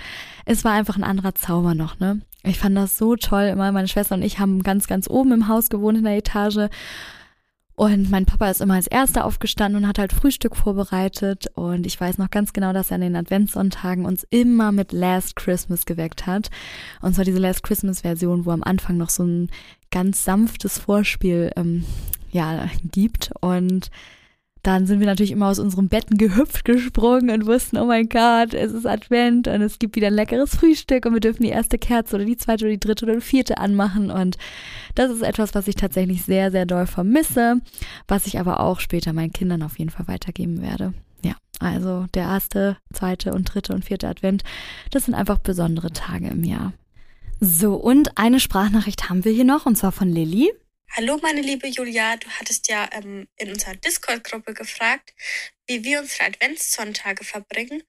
[0.46, 2.22] es war einfach ein anderer Zauber noch, ne?
[2.43, 3.46] Ich fand das so toll.
[3.46, 6.69] Immer meine Schwester und ich haben ganz, ganz oben im Haus gewohnt in der Etage.
[7.74, 11.48] Und mein Papa ist immer als Erster aufgestanden und hat halt Frühstück vorbereitet.
[11.56, 15.36] Und ich weiß noch ganz genau, dass er an den Adventssonntagen uns immer mit Last
[15.36, 16.52] Christmas geweckt hat.
[17.02, 19.50] Und zwar diese Last Christmas Version, wo am Anfang noch so ein
[19.89, 21.86] ganz sanftes Vorspiel ähm,
[22.32, 23.32] ja gibt.
[23.41, 23.89] Und
[24.63, 28.54] dann sind wir natürlich immer aus unseren Betten gehüpft, gesprungen und wussten, oh mein Gott,
[28.54, 31.78] es ist Advent und es gibt wieder ein leckeres Frühstück und wir dürfen die erste
[31.78, 34.10] Kerze oder die zweite oder die dritte oder die vierte anmachen.
[34.10, 34.38] Und
[34.95, 37.58] das ist etwas, was ich tatsächlich sehr, sehr doll vermisse,
[38.08, 40.93] was ich aber auch später meinen Kindern auf jeden Fall weitergeben werde.
[41.26, 44.43] Ja, also der erste, zweite und dritte und vierte Advent,
[44.91, 46.71] das sind einfach besondere Tage im Jahr.
[47.41, 50.54] So, und eine Sprachnachricht haben wir hier noch, und zwar von Lilly.
[50.95, 52.17] Hallo, meine liebe Julia.
[52.17, 55.15] Du hattest ja ähm, in unserer Discord-Gruppe gefragt,
[55.65, 57.82] wie wir unsere Adventssonntage verbringen.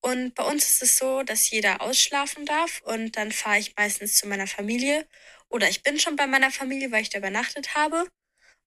[0.00, 4.16] Und bei uns ist es so, dass jeder ausschlafen darf und dann fahre ich meistens
[4.16, 5.06] zu meiner Familie
[5.50, 8.08] oder ich bin schon bei meiner Familie, weil ich da übernachtet habe.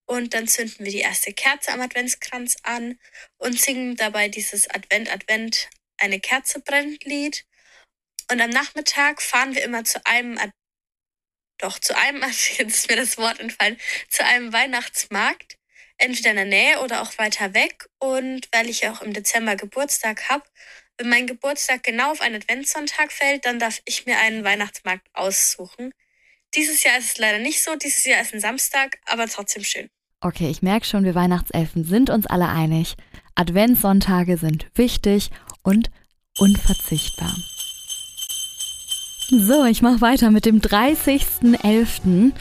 [0.06, 2.96] Und dann zünden wir die erste Kerze am Adventskranz an
[3.38, 7.44] und singen dabei dieses Advent, Advent, eine Kerze brennt Lied.
[8.30, 10.38] Und am Nachmittag fahren wir immer zu einem
[11.62, 12.22] doch zu einem,
[12.58, 15.58] jetzt ist mir das Wort entfallen, zu einem Weihnachtsmarkt,
[15.98, 17.86] entweder in der Nähe oder auch weiter weg.
[17.98, 20.44] Und weil ich ja auch im Dezember Geburtstag habe,
[20.98, 25.92] wenn mein Geburtstag genau auf einen Adventssonntag fällt, dann darf ich mir einen Weihnachtsmarkt aussuchen.
[26.54, 29.88] Dieses Jahr ist es leider nicht so, dieses Jahr ist ein Samstag, aber trotzdem schön.
[30.20, 32.96] Okay, ich merke schon, wir Weihnachtselfen sind uns alle einig.
[33.34, 35.30] Adventssonntage sind wichtig
[35.62, 35.90] und
[36.36, 37.34] unverzichtbar.
[39.32, 42.32] So, ich mache weiter mit dem 30.11.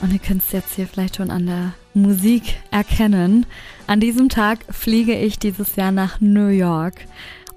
[0.00, 3.46] Und ihr könnt es jetzt hier vielleicht schon an der Musik erkennen.
[3.86, 7.06] An diesem Tag fliege ich dieses Jahr nach New York.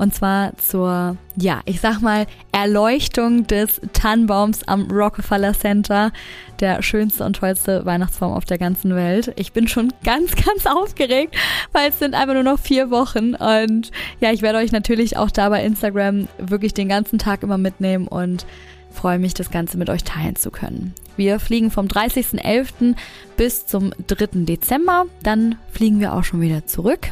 [0.01, 6.11] Und zwar zur, ja, ich sag mal, Erleuchtung des Tannenbaums am Rockefeller Center.
[6.59, 9.31] Der schönste und tollste Weihnachtsbaum auf der ganzen Welt.
[9.35, 11.35] Ich bin schon ganz, ganz aufgeregt,
[11.71, 13.35] weil es sind einfach nur noch vier Wochen.
[13.35, 17.59] Und ja, ich werde euch natürlich auch da bei Instagram wirklich den ganzen Tag immer
[17.59, 18.47] mitnehmen und
[18.89, 20.95] freue mich, das Ganze mit euch teilen zu können.
[21.15, 22.95] Wir fliegen vom 30.11.
[23.37, 24.45] bis zum 3.
[24.45, 25.05] Dezember.
[25.21, 27.11] Dann fliegen wir auch schon wieder zurück.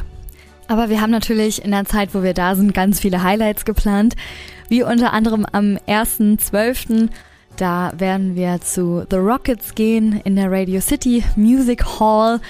[0.70, 4.14] Aber wir haben natürlich in der Zeit, wo wir da sind, ganz viele Highlights geplant.
[4.68, 7.08] Wie unter anderem am 1.12.
[7.56, 12.40] Da werden wir zu The Rockets gehen in der Radio City Music Hall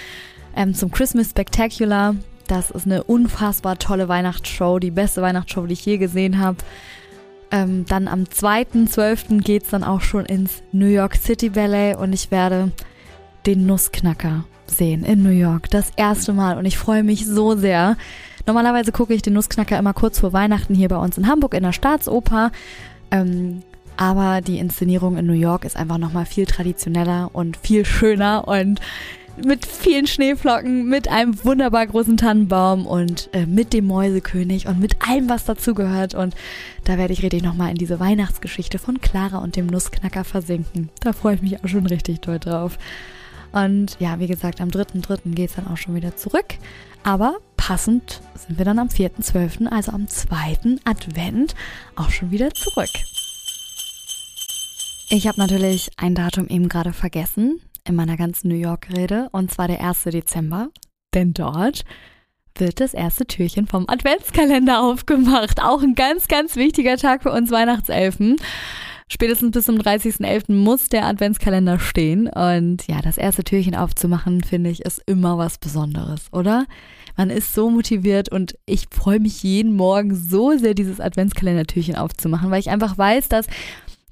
[0.54, 2.14] ähm, zum Christmas Spectacular.
[2.46, 6.58] Das ist eine unfassbar tolle Weihnachtsshow, die beste Weihnachtsshow, die ich je gesehen habe.
[7.50, 9.40] Ähm, dann am 2.12.
[9.40, 12.70] geht es dann auch schon ins New York City Ballet und ich werde
[13.46, 14.44] den Nussknacker
[14.76, 15.70] sehen in New York.
[15.70, 17.96] Das erste Mal und ich freue mich so sehr.
[18.46, 21.62] Normalerweise gucke ich den Nussknacker immer kurz vor Weihnachten hier bei uns in Hamburg in
[21.62, 22.52] der Staatsoper.
[23.10, 23.62] Ähm,
[23.96, 28.80] aber die Inszenierung in New York ist einfach nochmal viel traditioneller und viel schöner und
[29.44, 35.06] mit vielen Schneeflocken, mit einem wunderbar großen Tannenbaum und äh, mit dem Mäusekönig und mit
[35.06, 36.14] allem, was dazugehört.
[36.14, 36.34] Und
[36.84, 40.90] da werde ich richtig nochmal in diese Weihnachtsgeschichte von Clara und dem Nussknacker versinken.
[41.00, 42.78] Da freue ich mich auch schon richtig toll drauf.
[43.52, 45.34] Und ja, wie gesagt, am 3.3.
[45.34, 46.54] geht es dann auch schon wieder zurück.
[47.02, 51.54] Aber passend sind wir dann am 4.12., also am zweiten Advent,
[51.96, 52.90] auch schon wieder zurück.
[55.08, 59.66] Ich habe natürlich ein Datum eben gerade vergessen in meiner ganzen New York-Rede, und zwar
[59.66, 60.04] der 1.
[60.04, 60.68] Dezember.
[61.14, 61.84] Denn dort
[62.56, 65.62] wird das erste Türchen vom Adventskalender aufgemacht.
[65.62, 68.36] Auch ein ganz, ganz wichtiger Tag für uns Weihnachtselfen.
[69.12, 70.52] Spätestens bis zum 30.11.
[70.52, 72.28] muss der Adventskalender stehen.
[72.28, 76.66] Und ja, das erste Türchen aufzumachen, finde ich, ist immer was Besonderes, oder?
[77.16, 82.52] Man ist so motiviert und ich freue mich jeden Morgen so sehr, dieses Adventskalendertürchen aufzumachen,
[82.52, 83.46] weil ich einfach weiß, dass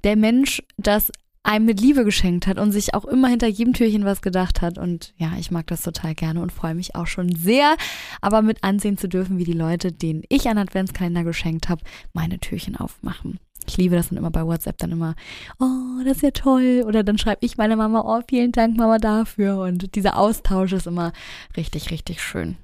[0.03, 1.13] der Mensch das
[1.45, 4.79] einem mit Liebe geschenkt hat und sich auch immer hinter jedem Türchen was gedacht hat.
[4.79, 7.77] Und ja, ich mag das total gerne und freue mich auch schon sehr,
[8.21, 11.83] aber mit ansehen zu dürfen, wie die Leute, denen ich einen Adventskalender geschenkt habe,
[12.13, 13.39] meine Türchen aufmachen.
[13.69, 15.15] Ich liebe das dann immer bei WhatsApp dann immer,
[15.61, 16.85] oh, das ist ja toll.
[16.87, 19.59] Oder dann schreibe ich meiner Mama, oh, vielen Dank, Mama, dafür.
[19.59, 21.13] Und dieser Austausch ist immer
[21.57, 22.57] richtig, richtig schön.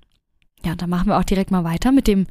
[0.64, 2.26] Ja, dann machen wir auch direkt mal weiter mit dem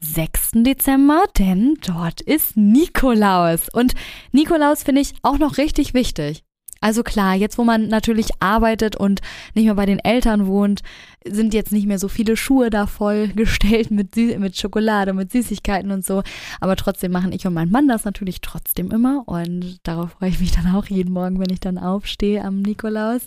[0.00, 0.50] 6.
[0.56, 3.68] Dezember, denn dort ist Nikolaus.
[3.72, 3.94] Und
[4.32, 6.45] Nikolaus finde ich auch noch richtig wichtig.
[6.80, 9.20] Also klar, jetzt wo man natürlich arbeitet und
[9.54, 10.82] nicht mehr bei den Eltern wohnt,
[11.24, 16.04] sind jetzt nicht mehr so viele Schuhe da vollgestellt mit, mit Schokolade, mit Süßigkeiten und
[16.04, 16.22] so.
[16.60, 19.24] Aber trotzdem machen ich und mein Mann das natürlich trotzdem immer.
[19.26, 23.22] Und darauf freue ich mich dann auch jeden Morgen, wenn ich dann aufstehe am Nikolaus.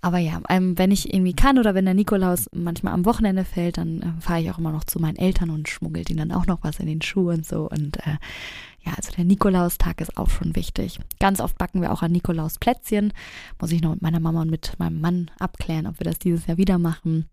[0.00, 3.78] Aber ja, ähm, wenn ich irgendwie kann oder wenn der Nikolaus manchmal am Wochenende fällt,
[3.78, 6.46] dann äh, fahre ich auch immer noch zu meinen Eltern und schmuggelt ihnen dann auch
[6.46, 7.68] noch was in den Schuh und so.
[7.68, 8.16] Und äh,
[8.84, 10.98] ja, also der Nikolaustag ist auch schon wichtig.
[11.18, 13.12] Ganz oft backen wir auch an Nikolaus Plätzchen.
[13.60, 16.46] Muss ich noch mit meiner Mama und mit meinem Mann abklären, ob wir das dieses
[16.46, 17.28] Jahr wieder machen.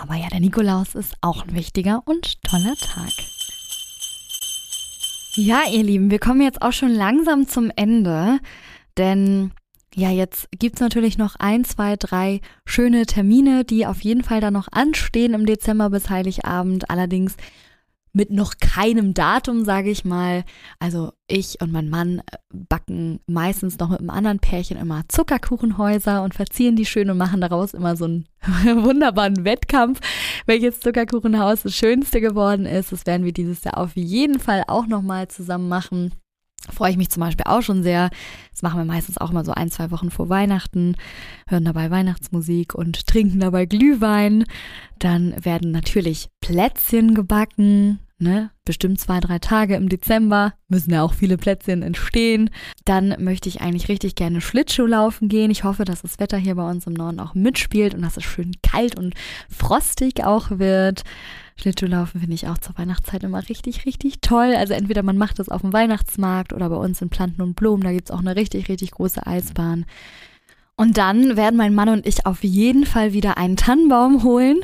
[0.00, 3.12] Aber ja, der Nikolaus ist auch ein wichtiger und toller Tag.
[5.34, 8.38] Ja, ihr Lieben, wir kommen jetzt auch schon langsam zum Ende,
[8.98, 9.52] denn
[9.94, 14.54] ja, jetzt gibt's natürlich noch ein, zwei, drei schöne Termine, die auf jeden Fall dann
[14.54, 16.90] noch anstehen im Dezember bis Heiligabend.
[16.90, 17.36] Allerdings
[18.12, 20.44] mit noch keinem Datum, sage ich mal.
[20.78, 26.22] Also ich und mein Mann äh, backen meistens noch mit einem anderen Pärchen immer Zuckerkuchenhäuser
[26.22, 28.26] und verzieren die schön und machen daraus immer so einen
[28.84, 30.00] wunderbaren Wettkampf,
[30.46, 32.92] welches Zuckerkuchenhaus das schönste geworden ist.
[32.92, 36.12] Das werden wir dieses Jahr auf jeden Fall auch nochmal zusammen machen.
[36.70, 38.10] Freue ich mich zum Beispiel auch schon sehr.
[38.50, 40.96] Das machen wir meistens auch immer so ein, zwei Wochen vor Weihnachten,
[41.48, 44.44] hören dabei Weihnachtsmusik und trinken dabei Glühwein.
[44.98, 48.50] Dann werden natürlich Plätzchen gebacken, ne?
[48.64, 52.50] Bestimmt zwei, drei Tage im Dezember müssen ja auch viele Plätzchen entstehen.
[52.84, 55.50] Dann möchte ich eigentlich richtig gerne Schlittschuh laufen gehen.
[55.50, 58.24] Ich hoffe, dass das Wetter hier bei uns im Norden auch mitspielt und dass es
[58.24, 59.14] schön kalt und
[59.50, 61.02] frostig auch wird.
[61.62, 64.54] Schlittschuhlaufen finde ich auch zur Weihnachtszeit immer richtig, richtig toll.
[64.56, 67.84] Also entweder man macht das auf dem Weihnachtsmarkt oder bei uns in Planten und Blumen,
[67.84, 69.86] da gibt es auch eine richtig, richtig große Eisbahn.
[70.74, 74.60] Und dann werden mein Mann und ich auf jeden Fall wieder einen Tannenbaum holen.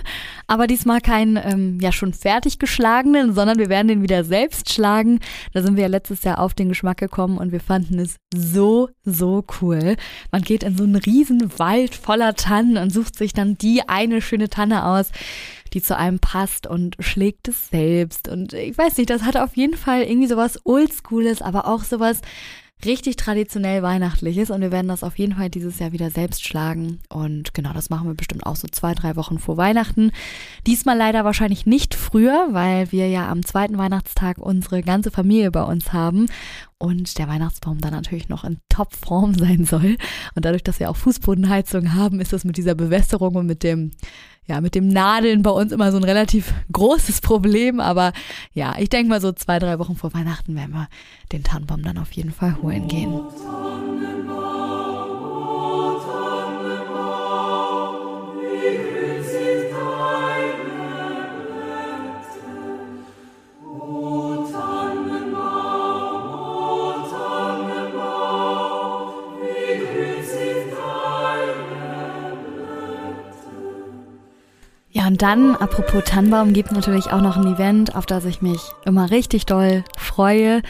[0.47, 5.21] Aber diesmal keinen, ähm, ja, schon fertig geschlagenen, sondern wir werden den wieder selbst schlagen.
[5.53, 8.89] Da sind wir ja letztes Jahr auf den Geschmack gekommen und wir fanden es so,
[9.05, 9.97] so cool.
[10.33, 14.23] Man geht in so einen riesen Wald voller Tannen und sucht sich dann die eine
[14.23, 15.13] schöne Tanne aus,
[15.71, 18.29] die zu einem passt und schlägt es selbst.
[18.29, 22.21] Und ich weiß nicht, das hat auf jeden Fall irgendwie sowas Oldschooles, aber auch sowas
[22.85, 27.01] richtig traditionell weihnachtliches und wir werden das auf jeden Fall dieses Jahr wieder selbst schlagen.
[27.09, 30.13] Und genau, das machen wir bestimmt auch so zwei, drei Wochen vor Weihnachten.
[30.67, 35.63] Diesmal leider wahrscheinlich nicht früher, weil wir ja am zweiten Weihnachtstag unsere ganze Familie bei
[35.63, 36.27] uns haben
[36.79, 39.97] und der Weihnachtsbaum dann natürlich noch in Topform sein soll.
[40.35, 43.91] Und dadurch, dass wir auch Fußbodenheizung haben, ist das mit dieser Bewässerung und mit dem
[44.49, 47.81] ja, mit dem Nadeln bei uns immer so ein relativ großes Problem.
[47.81, 48.13] Aber
[48.55, 50.89] ja, ich denke mal so zwei, drei Wochen vor Weihnachten werden wir
[51.33, 53.21] den Tannenbaum dann auf jeden Fall holen gehen.
[75.19, 79.47] Dann, apropos Tannenbaum, gibt natürlich auch noch ein Event, auf das ich mich immer richtig
[79.47, 80.63] doll freue.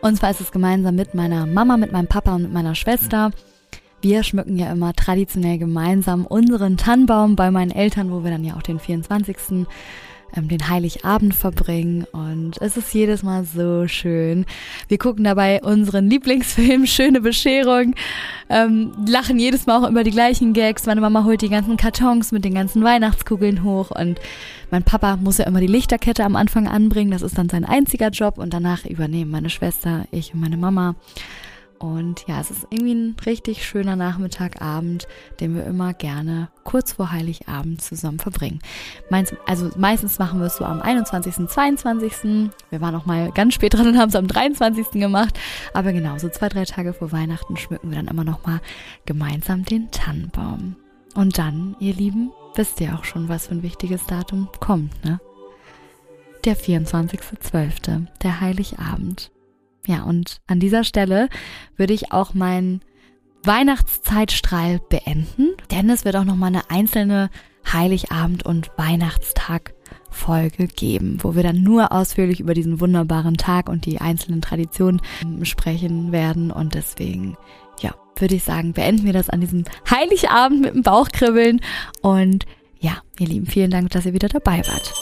[0.00, 3.32] Und zwar ist es gemeinsam mit meiner Mama, mit meinem Papa und mit meiner Schwester.
[4.00, 8.54] Wir schmücken ja immer traditionell gemeinsam unseren Tannenbaum bei meinen Eltern, wo wir dann ja
[8.54, 9.66] auch den 24 ähm,
[10.34, 14.46] den Heiligabend verbringen und es ist jedes Mal so schön.
[14.88, 17.94] Wir gucken dabei unseren Lieblingsfilm Schöne Bescherung,
[18.48, 20.86] ähm, lachen jedes Mal auch über die gleichen Gags.
[20.86, 24.20] Meine Mama holt die ganzen Kartons mit den ganzen Weihnachtskugeln hoch und
[24.70, 27.10] mein Papa muss ja immer die Lichterkette am Anfang anbringen.
[27.10, 30.94] Das ist dann sein einziger Job und danach übernehmen meine Schwester, ich und meine Mama.
[31.78, 35.06] Und ja, es ist irgendwie ein richtig schöner Nachmittagabend,
[35.38, 38.58] den wir immer gerne kurz vor Heiligabend zusammen verbringen.
[39.10, 42.50] Meins, also meistens machen wir es so am 21., 22.
[42.70, 44.90] Wir waren auch mal ganz spät dran und haben es am 23.
[44.92, 45.38] gemacht.
[45.72, 48.60] Aber genau, so zwei, drei Tage vor Weihnachten schmücken wir dann immer noch mal
[49.06, 50.76] gemeinsam den Tannenbaum.
[51.14, 55.20] Und dann, ihr Lieben, wisst ihr auch schon, was für ein wichtiges Datum kommt, ne?
[56.44, 59.30] Der 24.12., der Heiligabend.
[59.88, 61.30] Ja, und an dieser Stelle
[61.76, 62.82] würde ich auch meinen
[63.42, 67.30] Weihnachtszeitstrahl beenden, denn es wird auch noch mal eine einzelne
[67.72, 69.72] Heiligabend und Weihnachtstag
[70.10, 75.00] Folge geben, wo wir dann nur ausführlich über diesen wunderbaren Tag und die einzelnen Traditionen
[75.44, 76.50] sprechen werden.
[76.50, 77.38] Und deswegen
[77.80, 81.62] ja, würde ich sagen, beenden wir das an diesem Heiligabend mit dem Bauchkribbeln.
[82.02, 82.44] Und
[82.78, 84.92] ja, ihr Lieben, vielen Dank, dass ihr wieder dabei wart.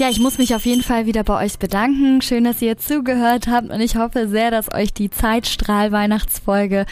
[0.00, 2.22] Ja, ich muss mich auf jeden Fall wieder bei euch bedanken.
[2.22, 6.86] Schön, dass ihr zugehört habt und ich hoffe sehr, dass euch die Zeitstrahl-Weihnachtsfolge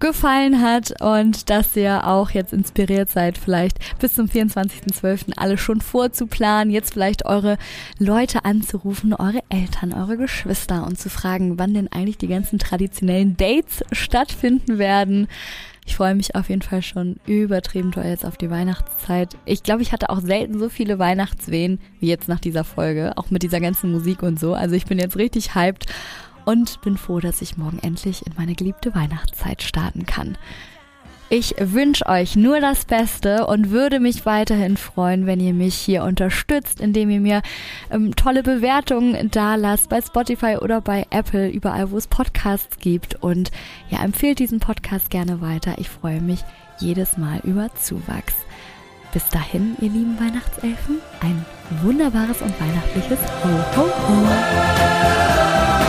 [0.00, 5.34] gefallen hat und dass ihr auch jetzt inspiriert seid, vielleicht bis zum 24.12.
[5.36, 7.56] alle schon vorzuplanen, jetzt vielleicht eure
[8.00, 13.36] Leute anzurufen, eure Eltern, eure Geschwister und zu fragen, wann denn eigentlich die ganzen traditionellen
[13.36, 15.28] Dates stattfinden werden.
[15.90, 19.36] Ich freue mich auf jeden Fall schon übertrieben toll jetzt auf die Weihnachtszeit.
[19.44, 23.30] Ich glaube, ich hatte auch selten so viele Weihnachtswehen wie jetzt nach dieser Folge, auch
[23.30, 24.54] mit dieser ganzen Musik und so.
[24.54, 25.86] Also ich bin jetzt richtig hyped
[26.44, 30.38] und bin froh, dass ich morgen endlich in meine geliebte Weihnachtszeit starten kann.
[31.32, 36.02] Ich wünsche euch nur das Beste und würde mich weiterhin freuen, wenn ihr mich hier
[36.02, 37.42] unterstützt, indem ihr mir
[37.92, 43.22] ähm, tolle Bewertungen da lasst bei Spotify oder bei Apple, überall wo es Podcasts gibt.
[43.22, 43.52] Und
[43.90, 45.74] ja, empfehlt diesen Podcast gerne weiter.
[45.78, 46.40] Ich freue mich
[46.80, 48.34] jedes Mal über Zuwachs.
[49.12, 51.46] Bis dahin, ihr lieben Weihnachtselfen, ein
[51.82, 55.79] wunderbares und weihnachtliches Ho, Ho, Ho.